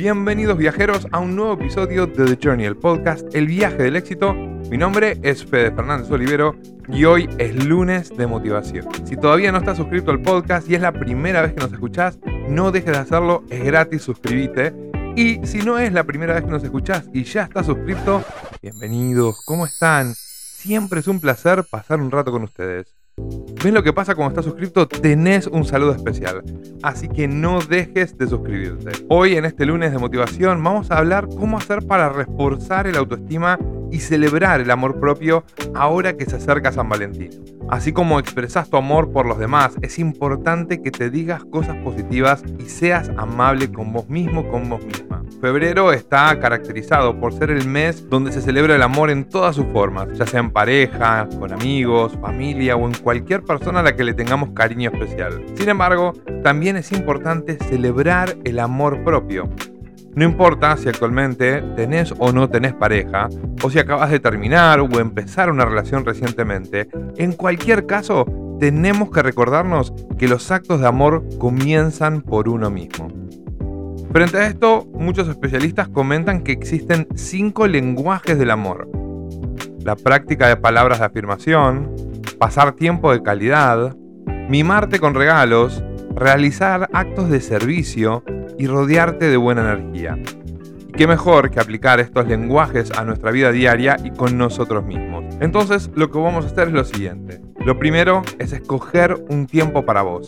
Bienvenidos 0.00 0.56
viajeros 0.56 1.06
a 1.12 1.18
un 1.18 1.36
nuevo 1.36 1.52
episodio 1.52 2.06
de 2.06 2.34
The 2.34 2.38
Journey, 2.42 2.64
el 2.64 2.74
podcast 2.74 3.34
El 3.34 3.46
viaje 3.46 3.82
del 3.82 3.96
éxito. 3.96 4.32
Mi 4.32 4.78
nombre 4.78 5.18
es 5.22 5.44
Fede 5.44 5.72
Fernández 5.72 6.10
Olivero 6.10 6.56
y 6.88 7.04
hoy 7.04 7.28
es 7.36 7.66
lunes 7.66 8.08
de 8.08 8.26
motivación. 8.26 8.88
Si 9.04 9.18
todavía 9.18 9.52
no 9.52 9.58
estás 9.58 9.76
suscrito 9.76 10.10
al 10.10 10.22
podcast 10.22 10.70
y 10.70 10.74
es 10.74 10.80
la 10.80 10.92
primera 10.92 11.42
vez 11.42 11.52
que 11.52 11.60
nos 11.60 11.70
escuchás, 11.74 12.18
no 12.48 12.72
dejes 12.72 12.92
de 12.92 12.98
hacerlo, 12.98 13.44
es 13.50 13.62
gratis, 13.62 14.00
suscríbete. 14.00 14.72
Y 15.16 15.46
si 15.46 15.58
no 15.58 15.78
es 15.78 15.92
la 15.92 16.04
primera 16.04 16.32
vez 16.32 16.44
que 16.44 16.50
nos 16.50 16.64
escuchás 16.64 17.04
y 17.12 17.24
ya 17.24 17.42
estás 17.42 17.66
suscrito, 17.66 18.24
bienvenidos, 18.62 19.42
¿cómo 19.44 19.66
están? 19.66 20.14
Siempre 20.14 21.00
es 21.00 21.08
un 21.08 21.20
placer 21.20 21.62
pasar 21.70 22.00
un 22.00 22.10
rato 22.10 22.32
con 22.32 22.42
ustedes. 22.42 22.99
¿Ves 23.62 23.74
lo 23.74 23.82
que 23.82 23.92
pasa 23.92 24.14
cuando 24.14 24.30
estás 24.30 24.46
suscrito? 24.46 24.88
Tenés 24.88 25.46
un 25.46 25.66
saludo 25.66 25.92
especial. 25.92 26.42
Así 26.82 27.08
que 27.08 27.28
no 27.28 27.60
dejes 27.60 28.16
de 28.16 28.26
suscribirte. 28.26 28.92
Hoy 29.10 29.36
en 29.36 29.44
este 29.44 29.66
lunes 29.66 29.92
de 29.92 29.98
motivación 29.98 30.64
vamos 30.64 30.90
a 30.90 30.96
hablar 30.96 31.28
cómo 31.28 31.58
hacer 31.58 31.86
para 31.86 32.08
reforzar 32.08 32.86
el 32.86 32.96
autoestima 32.96 33.58
y 33.90 34.00
celebrar 34.00 34.62
el 34.62 34.70
amor 34.70 34.98
propio 34.98 35.44
ahora 35.74 36.16
que 36.16 36.24
se 36.24 36.36
acerca 36.36 36.72
San 36.72 36.88
Valentín. 36.88 37.30
Así 37.68 37.92
como 37.92 38.18
expresas 38.18 38.70
tu 38.70 38.78
amor 38.78 39.12
por 39.12 39.26
los 39.26 39.38
demás, 39.38 39.74
es 39.82 39.98
importante 39.98 40.80
que 40.80 40.90
te 40.90 41.10
digas 41.10 41.44
cosas 41.44 41.76
positivas 41.84 42.42
y 42.58 42.62
seas 42.62 43.10
amable 43.18 43.70
con 43.70 43.92
vos 43.92 44.08
mismo, 44.08 44.48
con 44.48 44.70
vos 44.70 44.82
misma. 44.82 45.19
Febrero 45.40 45.90
está 45.94 46.38
caracterizado 46.38 47.18
por 47.18 47.32
ser 47.32 47.50
el 47.50 47.66
mes 47.66 48.06
donde 48.10 48.30
se 48.30 48.42
celebra 48.42 48.76
el 48.76 48.82
amor 48.82 49.08
en 49.08 49.24
todas 49.24 49.56
sus 49.56 49.64
formas, 49.72 50.08
ya 50.12 50.26
sea 50.26 50.40
en 50.40 50.50
pareja, 50.50 51.26
con 51.38 51.50
amigos, 51.50 52.12
familia 52.20 52.76
o 52.76 52.86
en 52.86 52.92
cualquier 52.92 53.42
persona 53.42 53.80
a 53.80 53.82
la 53.82 53.96
que 53.96 54.04
le 54.04 54.12
tengamos 54.12 54.50
cariño 54.50 54.90
especial. 54.92 55.42
Sin 55.54 55.70
embargo, 55.70 56.12
también 56.42 56.76
es 56.76 56.92
importante 56.92 57.56
celebrar 57.56 58.36
el 58.44 58.58
amor 58.58 59.02
propio. 59.02 59.48
No 60.14 60.24
importa 60.24 60.76
si 60.76 60.90
actualmente 60.90 61.62
tenés 61.74 62.12
o 62.18 62.32
no 62.32 62.50
tenés 62.50 62.74
pareja, 62.74 63.30
o 63.62 63.70
si 63.70 63.78
acabas 63.78 64.10
de 64.10 64.20
terminar 64.20 64.80
o 64.80 65.00
empezar 65.00 65.50
una 65.50 65.64
relación 65.64 66.04
recientemente, 66.04 66.90
en 67.16 67.32
cualquier 67.32 67.86
caso, 67.86 68.26
tenemos 68.60 69.10
que 69.10 69.22
recordarnos 69.22 69.94
que 70.18 70.28
los 70.28 70.50
actos 70.50 70.82
de 70.82 70.86
amor 70.86 71.24
comienzan 71.38 72.20
por 72.20 72.46
uno 72.46 72.68
mismo. 72.68 73.08
Frente 74.12 74.38
a 74.38 74.46
esto, 74.48 74.88
muchos 74.92 75.28
especialistas 75.28 75.88
comentan 75.88 76.42
que 76.42 76.50
existen 76.50 77.06
cinco 77.14 77.68
lenguajes 77.68 78.36
del 78.40 78.50
amor. 78.50 78.88
La 79.84 79.94
práctica 79.94 80.48
de 80.48 80.56
palabras 80.56 80.98
de 80.98 81.04
afirmación, 81.04 81.94
pasar 82.36 82.72
tiempo 82.72 83.12
de 83.12 83.22
calidad, 83.22 83.96
mimarte 84.48 84.98
con 84.98 85.14
regalos, 85.14 85.84
realizar 86.16 86.90
actos 86.92 87.30
de 87.30 87.40
servicio 87.40 88.24
y 88.58 88.66
rodearte 88.66 89.26
de 89.28 89.36
buena 89.36 89.62
energía. 89.62 90.18
Y 90.88 90.92
qué 90.92 91.06
mejor 91.06 91.52
que 91.52 91.60
aplicar 91.60 92.00
estos 92.00 92.26
lenguajes 92.26 92.90
a 92.90 93.04
nuestra 93.04 93.30
vida 93.30 93.52
diaria 93.52 93.96
y 94.02 94.10
con 94.10 94.36
nosotros 94.36 94.84
mismos. 94.84 95.24
Entonces, 95.38 95.88
lo 95.94 96.10
que 96.10 96.18
vamos 96.18 96.44
a 96.44 96.48
hacer 96.48 96.66
es 96.66 96.74
lo 96.74 96.82
siguiente. 96.82 97.40
Lo 97.64 97.78
primero 97.78 98.22
es 98.40 98.52
escoger 98.52 99.24
un 99.28 99.46
tiempo 99.46 99.84
para 99.84 100.02
vos. 100.02 100.26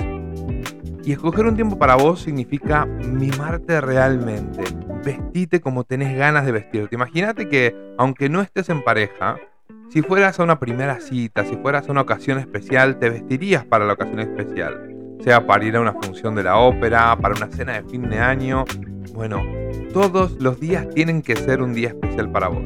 Y 1.04 1.12
escoger 1.12 1.46
un 1.46 1.56
tiempo 1.56 1.78
para 1.78 1.96
vos 1.96 2.20
significa 2.20 2.86
mimarte 2.86 3.80
realmente. 3.80 4.62
Vestite 5.04 5.60
como 5.60 5.84
tenés 5.84 6.16
ganas 6.16 6.46
de 6.46 6.52
vestirte. 6.52 6.94
Imagínate 6.94 7.48
que, 7.48 7.74
aunque 7.98 8.28
no 8.28 8.40
estés 8.40 8.68
en 8.68 8.84
pareja, 8.84 9.36
si 9.88 10.00
fueras 10.00 10.38
a 10.38 10.44
una 10.44 10.60
primera 10.60 11.00
cita, 11.00 11.44
si 11.44 11.56
fueras 11.56 11.88
a 11.88 11.92
una 11.92 12.02
ocasión 12.02 12.38
especial, 12.38 12.98
te 12.98 13.10
vestirías 13.10 13.64
para 13.64 13.84
la 13.84 13.94
ocasión 13.94 14.20
especial. 14.20 14.94
Sea 15.22 15.46
para 15.46 15.64
ir 15.64 15.76
a 15.76 15.80
una 15.80 15.92
función 15.92 16.34
de 16.34 16.44
la 16.44 16.56
ópera, 16.56 17.16
para 17.20 17.34
una 17.34 17.48
cena 17.48 17.74
de 17.74 17.88
fin 17.88 18.08
de 18.08 18.18
año. 18.18 18.64
Bueno, 19.12 19.42
todos 19.92 20.32
los 20.40 20.60
días 20.60 20.88
tienen 20.90 21.20
que 21.20 21.36
ser 21.36 21.62
un 21.62 21.74
día 21.74 21.88
especial 21.88 22.30
para 22.30 22.48
vos. 22.48 22.64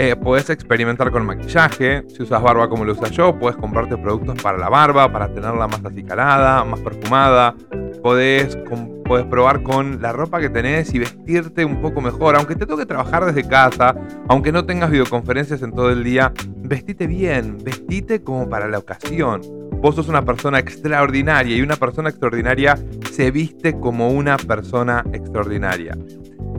Eh, 0.00 0.14
puedes 0.14 0.48
experimentar 0.48 1.10
con 1.10 1.26
maquillaje, 1.26 2.04
si 2.06 2.22
usas 2.22 2.40
barba 2.40 2.68
como 2.68 2.84
lo 2.84 2.92
uso 2.92 3.08
yo, 3.08 3.36
puedes 3.36 3.56
comprarte 3.56 3.96
productos 3.96 4.40
para 4.40 4.56
la 4.56 4.68
barba, 4.68 5.10
para 5.10 5.26
tenerla 5.26 5.66
más 5.66 5.84
acicalada, 5.84 6.62
más 6.62 6.78
perfumada. 6.78 7.56
Podés, 8.00 8.56
puedes 9.04 9.26
probar 9.26 9.64
con 9.64 10.00
la 10.00 10.12
ropa 10.12 10.38
que 10.38 10.50
tenés 10.50 10.94
y 10.94 11.00
vestirte 11.00 11.64
un 11.64 11.82
poco 11.82 12.00
mejor. 12.00 12.36
Aunque 12.36 12.54
te 12.54 12.64
toque 12.64 12.86
trabajar 12.86 13.24
desde 13.24 13.48
casa, 13.48 13.96
aunque 14.28 14.52
no 14.52 14.64
tengas 14.64 14.92
videoconferencias 14.92 15.62
en 15.62 15.72
todo 15.72 15.90
el 15.90 16.04
día, 16.04 16.32
vestite 16.58 17.08
bien, 17.08 17.58
vestite 17.64 18.22
como 18.22 18.48
para 18.48 18.68
la 18.68 18.78
ocasión. 18.78 19.40
Vos 19.80 19.96
sos 19.96 20.06
una 20.06 20.24
persona 20.24 20.60
extraordinaria 20.60 21.56
y 21.56 21.60
una 21.60 21.74
persona 21.74 22.08
extraordinaria 22.08 22.78
se 23.10 23.32
viste 23.32 23.80
como 23.80 24.10
una 24.10 24.36
persona 24.36 25.04
extraordinaria. 25.12 25.98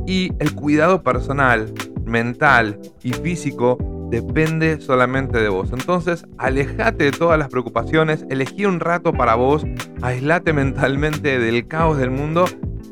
Y 0.05 0.33
el 0.39 0.53
cuidado 0.55 1.03
personal 1.03 1.71
mental 2.09 2.79
y 3.03 3.13
físico 3.13 3.77
depende 4.09 4.81
solamente 4.81 5.39
de 5.39 5.49
vos. 5.49 5.71
Entonces, 5.71 6.25
alejate 6.37 7.05
de 7.05 7.11
todas 7.11 7.37
las 7.37 7.49
preocupaciones, 7.49 8.25
elegí 8.29 8.65
un 8.65 8.79
rato 8.79 9.13
para 9.13 9.35
vos, 9.35 9.65
aislate 10.01 10.53
mentalmente 10.53 11.39
del 11.39 11.67
caos 11.67 11.97
del 11.97 12.11
mundo 12.11 12.45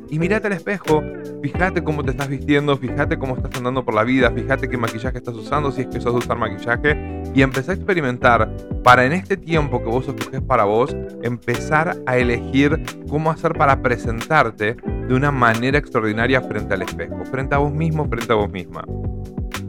y 0.10 0.20
mirate 0.20 0.48
al 0.48 0.54
espejo. 0.54 1.04
Fíjate 1.42 1.84
cómo 1.84 2.04
te 2.04 2.12
estás 2.12 2.30
vistiendo, 2.30 2.78
fíjate 2.78 3.18
cómo 3.18 3.36
estás 3.36 3.56
andando 3.58 3.86
por 3.86 3.94
la 3.94 4.04
vida, 4.04 4.32
fíjate 4.32 4.68
qué 4.68 4.78
maquillaje 4.78 5.18
estás 5.18 5.36
usando, 5.36 5.72
si 5.72 5.82
es 5.82 5.88
que 5.88 6.02
sos 6.02 6.14
de 6.14 6.20
usar 6.20 6.38
maquillaje, 6.38 7.22
y 7.34 7.42
empecé 7.42 7.72
a 7.72 7.74
experimentar 7.76 8.52
para 8.84 9.06
en 9.06 9.14
este 9.14 9.38
tiempo 9.38 9.80
que 9.84 9.90
vos 9.90 10.08
escoges 10.08 10.42
para 10.42 10.64
vos, 10.64 10.96
empezar 11.22 11.96
a 12.06 12.18
elegir 12.18 12.82
cómo 13.08 13.30
hacer 13.30 13.54
para 13.54 13.82
presentarte 13.82 14.76
de 15.08 15.14
una 15.14 15.32
manera 15.32 15.78
extraordinaria 15.78 16.42
frente 16.42 16.74
al 16.74 16.82
espejo, 16.82 17.24
frente 17.26 17.54
a 17.54 17.60
vos 17.60 17.72
mismo, 17.72 18.08
frente 18.08 18.34
a 18.34 18.36
vos 18.36 18.52
misma. 18.52 18.84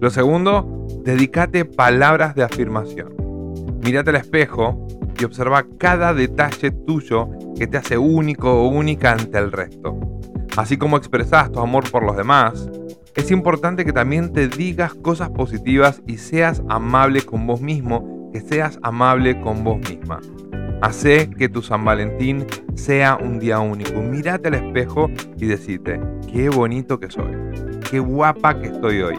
Lo 0.00 0.10
segundo, 0.10 0.86
dedícate 1.04 1.64
palabras 1.64 2.36
de 2.36 2.44
afirmación. 2.44 3.14
Mírate 3.82 4.10
al 4.10 4.16
espejo 4.16 4.86
y 5.18 5.24
observa 5.24 5.66
cada 5.76 6.14
detalle 6.14 6.70
tuyo 6.70 7.28
que 7.56 7.66
te 7.66 7.78
hace 7.78 7.98
único 7.98 8.62
o 8.62 8.68
única 8.68 9.12
ante 9.12 9.38
el 9.38 9.50
resto. 9.50 9.98
Así 10.56 10.76
como 10.76 10.96
expresas 10.96 11.50
tu 11.50 11.58
amor 11.58 11.90
por 11.90 12.04
los 12.04 12.16
demás, 12.16 12.70
es 13.16 13.32
importante 13.32 13.84
que 13.84 13.92
también 13.92 14.32
te 14.32 14.46
digas 14.46 14.94
cosas 14.94 15.30
positivas 15.30 16.00
y 16.06 16.18
seas 16.18 16.62
amable 16.68 17.22
con 17.22 17.48
vos 17.48 17.60
mismo, 17.60 18.30
que 18.32 18.40
seas 18.40 18.78
amable 18.82 19.40
con 19.40 19.64
vos 19.64 19.78
misma. 19.88 20.20
Hace 20.80 21.28
que 21.28 21.48
tu 21.48 21.60
San 21.60 21.84
Valentín 21.84 22.46
sea 22.76 23.16
un 23.20 23.40
día 23.40 23.58
único. 23.58 24.00
Mírate 24.00 24.46
al 24.46 24.54
espejo 24.54 25.10
y 25.36 25.46
decite, 25.46 26.00
qué 26.32 26.48
bonito 26.48 27.00
que 27.00 27.10
soy, 27.10 27.32
qué 27.90 27.98
guapa 27.98 28.60
que 28.60 28.68
estoy 28.68 29.02
hoy, 29.02 29.16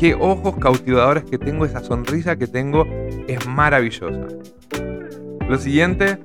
qué 0.00 0.14
ojos 0.14 0.56
cautivadores 0.58 1.24
que 1.24 1.36
tengo, 1.36 1.66
esa 1.66 1.84
sonrisa 1.84 2.36
que 2.36 2.46
tengo 2.46 2.86
es 3.28 3.46
maravillosa. 3.46 4.28
Lo 5.46 5.58
siguiente, 5.58 6.18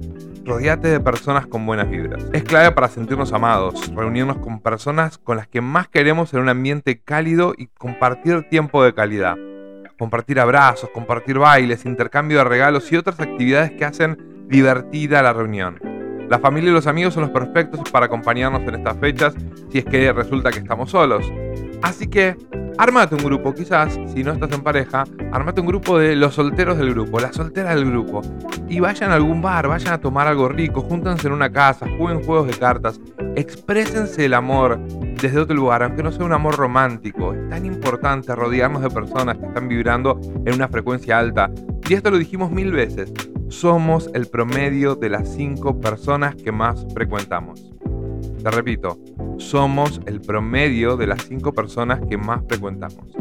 rodeate 0.46 0.88
de 0.88 1.02
personas 1.02 1.46
con 1.46 1.66
buenas 1.66 1.90
vibras. 1.90 2.26
Es 2.32 2.44
clave 2.44 2.72
para 2.72 2.88
sentirnos 2.88 3.34
amados, 3.34 3.94
reunirnos 3.94 4.38
con 4.38 4.62
personas 4.62 5.18
con 5.18 5.36
las 5.36 5.50
que 5.50 5.60
más 5.60 5.90
queremos 5.90 6.34
en 6.34 6.40
un 6.40 6.50
ambiente 6.50 7.02
cálido 7.02 7.54
y 7.58 7.68
compartir 7.68 8.48
tiempo 8.50 8.82
de 8.82 8.94
calidad. 8.94 9.36
Compartir 10.00 10.40
abrazos, 10.40 10.90
compartir 10.92 11.38
bailes, 11.38 11.86
intercambio 11.86 12.38
de 12.38 12.44
regalos 12.46 12.90
y 12.94 12.96
otras 12.96 13.20
actividades 13.20 13.72
que 13.72 13.84
hacen 13.84 14.48
divertida 14.48 15.22
la 15.22 15.34
reunión. 15.34 15.95
La 16.30 16.40
familia 16.40 16.72
y 16.72 16.74
los 16.74 16.88
amigos 16.88 17.14
son 17.14 17.24
los 17.24 17.32
perfectos 17.32 17.80
para 17.92 18.08
acompañarnos 18.08 18.62
en 18.64 18.76
estas 18.76 18.98
fechas 18.98 19.36
si 19.70 19.80
es 19.80 19.86
que 19.86 20.12
resulta 20.12 20.50
que 20.52 20.60
estamos 20.60 20.90
solos. 20.90 21.32
Así 21.84 22.08
que, 22.08 22.36
armate 22.80 23.14
un 23.14 23.24
grupo, 23.24 23.54
quizás, 23.54 24.00
si 24.14 24.24
no 24.24 24.32
estás 24.32 24.52
en 24.52 24.62
pareja, 24.62 25.04
armate 25.32 25.62
un 25.62 25.68
grupo 25.68 26.00
de 26.00 26.16
los 26.16 26.34
solteros 26.34 26.80
del 26.80 26.92
grupo, 26.92 27.20
las 27.20 27.36
solteras 27.36 27.76
del 27.76 27.86
grupo. 27.86 28.22
Y 28.68 28.80
vayan 28.80 29.12
a 29.12 29.16
algún 29.16 29.40
bar, 29.42 29.68
vayan 29.68 29.94
a 29.94 30.00
tomar 30.00 30.28
algo 30.28 30.50
rico, 30.50 30.82
júntense 30.82 31.28
en 31.28 31.34
una 31.34 31.52
casa, 31.52 31.86
jueguen 31.98 32.24
juegos 32.24 32.48
de 32.48 32.58
cartas, 32.58 33.00
exprésense 33.36 34.26
el 34.26 34.34
amor 34.34 34.80
desde 35.22 35.40
otro 35.40 35.56
lugar, 35.56 35.84
aunque 35.84 36.02
no 36.02 36.12
sea 36.12 36.26
un 36.26 36.34
amor 36.34 36.56
romántico. 36.58 37.34
Es 37.34 37.50
tan 37.50 37.68
importante 37.68 38.34
rodearnos 38.36 38.82
de 38.82 38.90
personas 38.90 39.38
que 39.38 39.46
están 39.46 39.68
vibrando 39.68 40.20
en 40.44 40.56
una 40.56 40.68
frecuencia 40.68 41.20
alta. 41.20 41.52
Y 41.88 41.94
esto 41.94 42.10
lo 42.10 42.18
dijimos 42.18 42.50
mil 42.50 42.72
veces 42.72 43.14
somos 43.50 44.10
el 44.14 44.28
promedio 44.28 44.96
de 44.96 45.10
las 45.10 45.30
cinco 45.30 45.80
personas 45.80 46.36
que 46.36 46.52
más 46.52 46.86
frecuentamos. 46.94 47.72
Te 48.44 48.52
repito, 48.52 49.00
somos 49.38 50.02
el 50.06 50.22
promedio 50.22 50.98
de 50.98 51.08
las 51.08 51.24
cinco 51.24 51.54
personas 51.54 52.00
que 52.10 52.18
más 52.18 52.42
frecuentamos. 52.48 53.16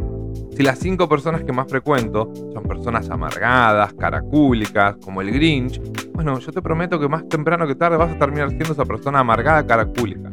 Si 0.56 0.62
las 0.62 0.78
cinco 0.78 1.08
personas 1.08 1.42
que 1.42 1.52
más 1.52 1.68
frecuento 1.68 2.32
son 2.52 2.62
personas 2.64 3.10
amargadas, 3.10 3.92
caracúlicas, 3.94 4.96
como 5.04 5.20
el 5.20 5.32
Grinch, 5.32 5.80
bueno, 6.12 6.38
yo 6.38 6.52
te 6.52 6.62
prometo 6.62 7.00
que 7.00 7.08
más 7.08 7.28
temprano 7.28 7.66
que 7.66 7.74
tarde 7.74 7.96
vas 7.96 8.14
a 8.14 8.18
terminar 8.18 8.50
siendo 8.50 8.72
esa 8.72 8.84
persona 8.84 9.20
amargada, 9.20 9.66
caracúlica. 9.66 10.30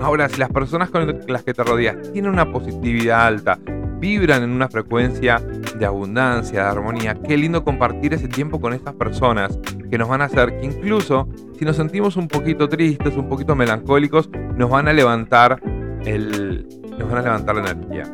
Ahora, 0.00 0.28
si 0.28 0.38
las 0.38 0.50
personas 0.50 0.90
con 0.90 1.20
las 1.26 1.42
que 1.42 1.54
te 1.54 1.64
rodeas 1.64 2.12
tienen 2.12 2.32
una 2.32 2.52
positividad 2.52 3.26
alta, 3.26 3.58
vibran 3.98 4.42
en 4.42 4.50
una 4.50 4.68
frecuencia 4.68 5.40
de 5.78 5.86
abundancia, 5.86 6.62
de 6.62 6.68
armonía. 6.68 7.14
Qué 7.14 7.36
lindo 7.36 7.64
compartir 7.64 8.14
ese 8.14 8.28
tiempo 8.28 8.60
con 8.60 8.72
estas 8.72 8.94
personas 8.94 9.58
que 9.90 9.98
nos 9.98 10.08
van 10.08 10.22
a 10.22 10.24
hacer 10.24 10.58
que 10.58 10.66
incluso 10.66 11.28
si 11.58 11.64
nos 11.64 11.76
sentimos 11.76 12.16
un 12.16 12.28
poquito 12.28 12.68
tristes, 12.68 13.16
un 13.16 13.28
poquito 13.28 13.54
melancólicos, 13.54 14.28
nos 14.56 14.70
van 14.70 14.88
a 14.88 14.92
levantar 14.92 15.60
el, 16.04 16.66
nos 16.98 17.08
van 17.08 17.18
a 17.18 17.22
levantar 17.22 17.56
la 17.56 17.70
energía. 17.70 18.04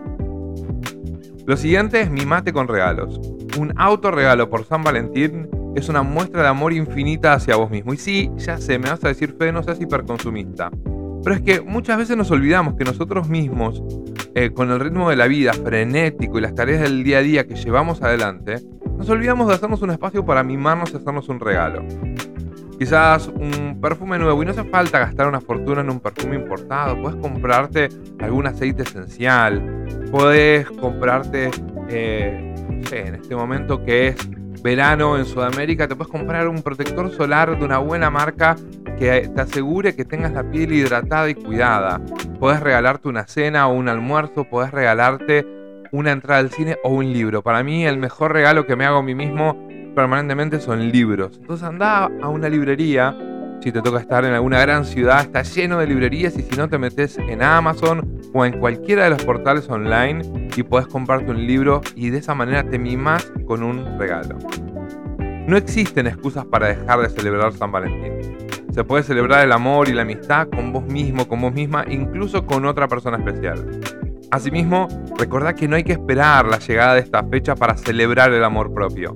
Lo 1.45 1.57
siguiente 1.57 2.01
es 2.01 2.11
mi 2.11 2.25
mate 2.25 2.53
con 2.53 2.69
regalos. 2.69 3.21
Un 3.59 3.73
autorregalo 3.77 4.49
por 4.49 4.65
San 4.65 4.85
Valentín 4.85 5.49
es 5.75 5.89
una 5.89 6.03
muestra 6.03 6.43
de 6.43 6.49
amor 6.49 6.73
infinita 6.73 7.35
hacia 7.35 7.57
vos 7.57 7.71
mismo. 7.71 7.93
Y 7.93 7.97
sí, 7.97 8.31
ya 8.37 8.59
sé, 8.59 8.79
me 8.79 8.91
vas 8.91 9.03
a 9.05 9.09
decir, 9.09 9.35
Fede, 9.37 9.53
no 9.53 9.63
seas 9.63 9.81
hiperconsumista. 9.81 10.71
Pero 11.25 11.37
es 11.37 11.43
que 11.43 11.61
muchas 11.61 11.99
veces 11.99 12.17
nos 12.17 12.31
olvidamos 12.31 12.75
que 12.75 12.85
nosotros 12.85 13.29
mismos, 13.29 13.83
eh, 14.35 14.53
con 14.53 14.71
el 14.71 14.81
ritmo 14.81 15.11
de 15.11 15.17
la 15.17 15.27
vida 15.27 15.53
frenético 15.53 16.39
y 16.39 16.41
las 16.41 16.55
tareas 16.55 16.81
del 16.81 17.05
día 17.05 17.19
a 17.19 17.23
día 17.23 17.47
que 17.47 17.55
llevamos 17.55 18.03
adelante, 18.03 18.57
nos 18.97 19.09
olvidamos 19.11 19.49
de 19.49 19.55
hacernos 19.55 19.83
un 19.83 19.91
espacio 19.91 20.25
para 20.25 20.43
mimarnos 20.43 20.93
y 20.93 20.97
hacernos 20.97 21.29
un 21.29 21.41
regalo. 21.41 21.83
Quizás 22.79 23.29
un 23.29 23.81
perfume 23.81 24.19
nuevo 24.19 24.43
y 24.43 24.47
no 24.47 24.53
hace 24.53 24.65
falta 24.65 24.99
gastar 24.99 25.29
una 25.29 25.41
fortuna 25.41 25.83
en 25.83 25.91
un 25.91 26.01
perfume 26.01 26.37
importado. 26.37 27.01
Puedes 27.01 27.21
comprarte 27.21 27.89
algún 28.21 28.47
aceite 28.47 28.83
esencial. 28.83 29.87
Puedes 30.11 30.69
comprarte, 30.71 31.51
eh, 31.89 32.55
no 32.71 32.87
sé, 32.89 33.07
en 33.07 33.15
este 33.17 33.37
momento 33.37 33.85
que 33.85 34.09
es 34.09 34.17
verano 34.63 35.19
en 35.19 35.27
Sudamérica, 35.27 35.87
te 35.87 35.95
puedes 35.95 36.11
comprar 36.11 36.49
un 36.49 36.63
protector 36.63 37.11
solar 37.11 37.59
de 37.59 37.65
una 37.65 37.79
buena 37.79 38.11
marca 38.11 38.57
que 39.03 39.29
te 39.35 39.41
asegure 39.41 39.97
que 39.97 40.05
tengas 40.05 40.33
la 40.33 40.49
piel 40.49 40.73
hidratada 40.73 41.29
y 41.29 41.35
cuidada. 41.35 42.01
Puedes 42.39 42.61
regalarte 42.61 43.09
una 43.09 43.27
cena 43.27 43.67
o 43.67 43.75
un 43.75 43.89
almuerzo, 43.89 44.45
puedes 44.45 44.71
regalarte 44.71 45.45
una 45.91 46.13
entrada 46.13 46.39
al 46.39 46.51
cine 46.51 46.77
o 46.85 46.91
un 46.91 47.13
libro. 47.13 47.43
Para 47.43 47.65
mí 47.65 47.85
el 47.85 47.97
mejor 47.97 48.33
regalo 48.33 48.65
que 48.65 48.77
me 48.77 48.85
hago 48.85 48.99
a 48.99 49.03
mí 49.03 49.17
mismo 49.17 49.69
permanentemente 49.97 50.61
son 50.61 50.93
libros. 50.93 51.37
Entonces 51.41 51.67
anda 51.67 52.05
a 52.05 52.29
una 52.29 52.49
librería, 52.49 53.19
si 53.61 53.73
te 53.73 53.83
toca 53.83 53.99
estar 53.99 54.25
en 54.25 54.35
alguna 54.35 54.61
gran 54.61 54.85
ciudad, 54.85 55.23
está 55.23 55.43
lleno 55.43 55.81
de 55.81 55.89
librerías 55.89 56.39
y 56.39 56.43
si 56.43 56.57
no 56.57 56.69
te 56.69 56.79
metes 56.79 57.19
en 57.19 57.43
Amazon 57.43 58.21
o 58.33 58.45
en 58.45 58.61
cualquiera 58.61 59.03
de 59.03 59.11
los 59.11 59.25
portales 59.25 59.69
online 59.69 60.49
y 60.57 60.63
puedes 60.63 60.87
comprarte 60.87 61.33
un 61.33 61.45
libro 61.45 61.81
y 61.97 62.11
de 62.11 62.19
esa 62.19 62.37
manera 62.37 62.63
te 62.63 62.79
mimas 62.79 63.33
con 63.47 63.65
un 63.65 63.99
regalo. 63.99 64.39
No 65.49 65.57
existen 65.57 66.07
excusas 66.07 66.45
para 66.45 66.69
dejar 66.69 67.01
de 67.01 67.09
celebrar 67.09 67.53
San 67.53 67.73
Valentín. 67.73 68.42
Se 68.73 68.85
puede 68.85 69.03
celebrar 69.03 69.45
el 69.45 69.53
amor 69.53 69.89
y 69.89 69.93
la 69.93 70.03
amistad 70.03 70.49
con 70.49 70.73
vos 70.73 70.85
mismo, 70.85 71.29
con 71.29 71.43
vos 71.43 71.53
misma, 71.53 71.85
incluso 71.91 72.47
con 72.47 72.65
otra 72.65 72.89
persona 72.89 73.19
especial. 73.19 73.81
Asimismo, 74.31 74.89
recordá 75.19 75.55
que 75.55 75.69
no 75.69 75.77
hay 75.77 75.85
que 75.85 75.93
esperar 75.93 76.47
la 76.47 76.59
llegada 76.59 76.95
de 76.95 77.01
esta 77.01 77.23
fecha 77.23 77.55
para 77.55 77.77
celebrar 77.77 78.33
el 78.33 78.43
amor 78.43 78.73
propio, 78.73 79.13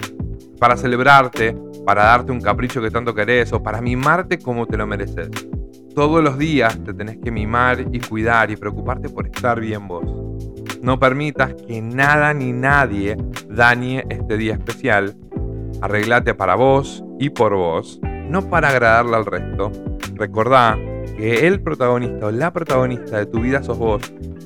para 0.60 0.76
celebrarte, 0.76 1.56
para 1.86 2.04
darte 2.04 2.32
un 2.32 2.42
capricho 2.42 2.82
que 2.82 2.90
tanto 2.90 3.14
querés 3.14 3.50
o 3.54 3.62
para 3.62 3.80
mimarte 3.80 4.38
como 4.38 4.66
te 4.66 4.76
lo 4.76 4.86
mereces. 4.86 5.30
Todos 5.94 6.22
los 6.22 6.36
días 6.36 6.78
te 6.84 6.92
tenés 6.92 7.16
que 7.16 7.30
mimar 7.30 7.80
y 7.90 8.00
cuidar 8.00 8.50
y 8.50 8.56
preocuparte 8.56 9.08
por 9.08 9.26
estar 9.26 9.58
bien 9.58 9.88
vos. 9.88 10.04
No 10.82 10.98
permitas 10.98 11.54
que 11.66 11.80
nada 11.80 12.34
ni 12.34 12.52
nadie 12.52 13.16
dañe 13.48 14.04
este 14.10 14.36
día 14.36 14.52
especial. 14.52 15.16
Arreglate 15.80 16.34
para 16.34 16.56
vos 16.56 17.02
y 17.18 17.30
por 17.30 17.54
vos 17.54 17.98
no 18.28 18.48
para 18.48 18.70
agradarle 18.70 19.16
al 19.16 19.26
resto. 19.26 19.72
Recordá 20.14 20.78
que 21.16 21.46
el 21.46 21.60
protagonista 21.60 22.26
o 22.26 22.30
la 22.30 22.52
protagonista 22.52 23.18
de 23.18 23.26
tu 23.26 23.40
vida 23.40 23.62
sos 23.62 23.78
vos. 23.78 24.02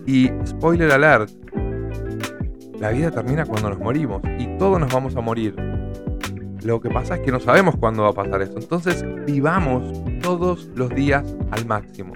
Y 0.06 0.30
spoiler 0.46 0.90
alert, 0.90 1.30
la 2.78 2.90
vida 2.90 3.10
termina 3.10 3.44
cuando 3.44 3.70
nos 3.70 3.78
morimos 3.78 4.22
y 4.38 4.46
todos 4.58 4.80
nos 4.80 4.92
vamos 4.92 5.14
a 5.16 5.20
morir. 5.20 5.54
Lo 6.62 6.80
que 6.80 6.90
pasa 6.90 7.16
es 7.16 7.20
que 7.20 7.32
no 7.32 7.40
sabemos 7.40 7.76
cuándo 7.76 8.02
va 8.02 8.10
a 8.10 8.14
pasar 8.14 8.42
eso. 8.42 8.58
Entonces 8.58 9.04
vivamos 9.26 10.02
todos 10.20 10.70
los 10.74 10.90
días 10.90 11.24
al 11.50 11.66
máximo. 11.66 12.12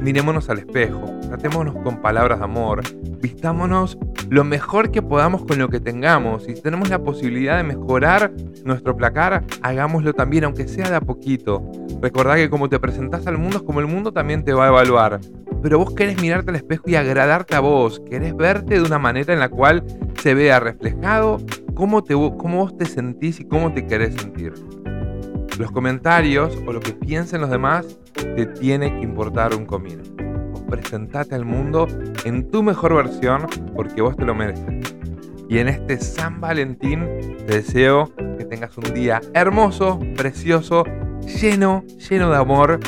Mirémonos 0.00 0.48
al 0.50 0.58
espejo, 0.58 1.04
tratémonos 1.28 1.74
con 1.82 2.00
palabras 2.00 2.38
de 2.38 2.44
amor, 2.44 2.82
vistámonos 3.20 3.98
lo 4.30 4.44
mejor 4.44 4.90
que 4.90 5.00
podamos 5.00 5.44
con 5.44 5.58
lo 5.58 5.68
que 5.68 5.80
tengamos. 5.80 6.44
Si 6.44 6.54
tenemos 6.54 6.90
la 6.90 7.02
posibilidad 7.02 7.56
de 7.56 7.62
mejorar 7.62 8.32
nuestro 8.64 8.96
placar, 8.96 9.44
hagámoslo 9.62 10.12
también, 10.12 10.44
aunque 10.44 10.68
sea 10.68 10.90
de 10.90 10.96
a 10.96 11.00
poquito. 11.00 11.62
Recordá 12.02 12.36
que 12.36 12.50
como 12.50 12.68
te 12.68 12.78
presentás 12.78 13.26
al 13.26 13.38
mundo 13.38 13.58
es 13.58 13.62
como 13.62 13.80
el 13.80 13.86
mundo 13.86 14.12
también 14.12 14.44
te 14.44 14.52
va 14.52 14.66
a 14.66 14.68
evaluar. 14.68 15.20
Pero 15.62 15.78
vos 15.78 15.94
querés 15.94 16.20
mirarte 16.20 16.50
al 16.50 16.56
espejo 16.56 16.84
y 16.86 16.94
agradarte 16.94 17.56
a 17.56 17.60
vos, 17.60 18.00
querés 18.08 18.36
verte 18.36 18.74
de 18.74 18.82
una 18.82 18.98
manera 18.98 19.32
en 19.32 19.40
la 19.40 19.48
cual 19.48 19.82
se 20.20 20.34
vea 20.34 20.60
reflejado 20.60 21.38
cómo, 21.74 22.04
te, 22.04 22.14
cómo 22.14 22.58
vos 22.58 22.76
te 22.76 22.84
sentís 22.84 23.40
y 23.40 23.44
cómo 23.44 23.72
te 23.72 23.86
querés 23.86 24.14
sentir. 24.14 24.52
Los 25.58 25.72
comentarios 25.72 26.56
o 26.66 26.72
lo 26.72 26.80
que 26.80 26.92
piensen 26.92 27.40
los 27.40 27.50
demás 27.50 27.98
te 28.12 28.46
tiene 28.46 28.94
que 28.94 29.00
importar 29.00 29.54
un 29.54 29.66
comino 29.66 30.17
presentate 30.68 31.34
al 31.34 31.44
mundo 31.44 31.86
en 32.24 32.50
tu 32.50 32.62
mejor 32.62 32.94
versión 32.94 33.46
porque 33.74 34.02
vos 34.02 34.16
te 34.16 34.24
lo 34.24 34.34
mereces. 34.34 34.94
Y 35.48 35.58
en 35.58 35.68
este 35.68 35.98
San 35.98 36.40
Valentín 36.40 37.06
te 37.46 37.56
deseo 37.56 38.12
que 38.36 38.44
tengas 38.44 38.76
un 38.76 38.92
día 38.92 39.20
hermoso, 39.32 39.98
precioso, 40.16 40.84
lleno, 41.40 41.84
lleno 42.10 42.30
de 42.30 42.36
amor. 42.36 42.80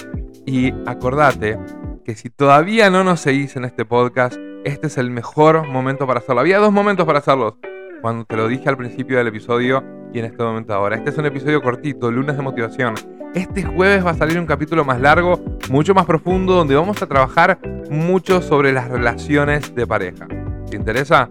Y 0.44 0.72
acordate 0.86 1.58
que 2.04 2.14
si 2.14 2.28
todavía 2.28 2.90
no 2.90 3.02
nos 3.02 3.20
seguís 3.20 3.56
en 3.56 3.64
este 3.64 3.84
podcast, 3.84 4.36
este 4.64 4.88
es 4.88 4.98
el 4.98 5.10
mejor 5.10 5.66
momento 5.68 6.06
para 6.06 6.20
hacerlo. 6.20 6.40
Había 6.40 6.58
dos 6.58 6.72
momentos 6.72 7.06
para 7.06 7.20
hacerlos. 7.20 7.54
Cuando 8.02 8.24
te 8.24 8.36
lo 8.36 8.46
dije 8.48 8.68
al 8.68 8.76
principio 8.76 9.16
del 9.16 9.28
episodio 9.28 9.82
y 10.12 10.18
en 10.18 10.26
este 10.26 10.42
momento 10.42 10.74
ahora. 10.74 10.96
Este 10.96 11.10
es 11.10 11.18
un 11.18 11.26
episodio 11.26 11.62
cortito, 11.62 12.10
lunes 12.10 12.36
de 12.36 12.42
motivación. 12.42 12.94
Este 13.34 13.62
jueves 13.62 14.04
va 14.04 14.10
a 14.10 14.14
salir 14.14 14.40
un 14.40 14.46
capítulo 14.46 14.84
más 14.84 15.00
largo, 15.00 15.40
mucho 15.70 15.94
más 15.94 16.04
profundo, 16.04 16.54
donde 16.54 16.74
vamos 16.74 17.00
a 17.00 17.06
trabajar 17.06 17.60
mucho 17.88 18.42
sobre 18.42 18.72
las 18.72 18.88
relaciones 18.88 19.72
de 19.72 19.86
pareja. 19.86 20.26
¿Te 20.68 20.76
interesa? 20.76 21.30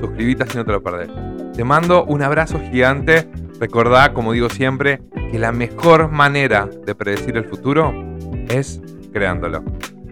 Suscríbete 0.00 0.48
si 0.48 0.56
no 0.56 0.64
te 0.64 0.70
lo 0.70 0.80
perdés. 0.80 1.10
Te 1.56 1.64
mando 1.64 2.04
un 2.04 2.22
abrazo 2.22 2.60
gigante. 2.70 3.28
Recordá, 3.58 4.12
como 4.12 4.32
digo 4.32 4.48
siempre, 4.48 5.02
que 5.32 5.40
la 5.40 5.50
mejor 5.50 6.08
manera 6.08 6.68
de 6.86 6.94
predecir 6.94 7.36
el 7.36 7.44
futuro 7.44 7.92
es 8.48 8.80
creándolo. 9.12 9.64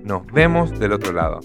Nos 0.02 0.26
vemos 0.32 0.76
del 0.80 0.92
otro 0.92 1.12
lado. 1.12 1.38